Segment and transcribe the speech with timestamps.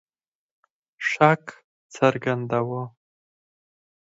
[1.09, 1.43] شک
[1.93, 2.83] څرګنداوه.